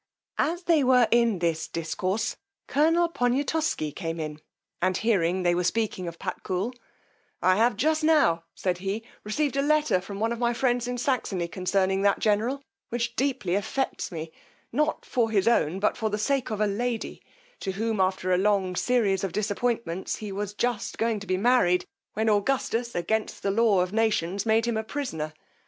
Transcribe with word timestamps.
As 0.39 0.63
they 0.63 0.83
were 0.83 1.07
in 1.11 1.37
this 1.37 1.67
discourse, 1.67 2.35
colonel 2.65 3.07
Poniatosky 3.07 3.91
came 3.91 4.19
in, 4.19 4.39
and 4.81 4.97
hearing 4.97 5.43
they 5.43 5.53
were 5.53 5.63
speaking 5.63 6.07
of 6.07 6.17
Patkul, 6.17 6.73
I 7.39 7.57
have 7.57 7.77
just 7.77 8.03
now, 8.03 8.43
said 8.55 8.79
he, 8.79 9.03
received 9.23 9.55
a 9.57 9.61
letter 9.61 10.01
from 10.01 10.19
one 10.19 10.31
of 10.31 10.39
my 10.39 10.55
friends 10.55 10.87
in 10.87 10.97
Saxony 10.97 11.47
concerning 11.47 12.01
that 12.01 12.17
general, 12.17 12.63
which 12.89 13.15
deeply 13.15 13.53
affects 13.53 14.11
me, 14.11 14.31
not 14.71 15.05
for 15.05 15.29
his 15.29 15.47
own, 15.47 15.79
but 15.79 15.95
for 15.95 16.09
the 16.09 16.17
sake 16.17 16.49
of 16.49 16.59
a 16.59 16.65
lady, 16.65 17.21
to 17.59 17.73
whom, 17.73 17.99
after 17.99 18.33
a 18.33 18.39
long 18.39 18.75
series 18.75 19.23
of 19.23 19.31
disappointments, 19.33 20.15
he 20.15 20.31
was 20.31 20.55
just 20.55 20.97
going 20.97 21.19
to 21.19 21.27
be 21.27 21.37
married, 21.37 21.85
when 22.13 22.27
Augustus, 22.27 22.95
against 22.95 23.43
the 23.43 23.51
law 23.51 23.81
of 23.81 23.93
nations, 23.93 24.47
made 24.47 24.65
him 24.65 24.77
a 24.77 24.83
prisoner. 24.83 25.31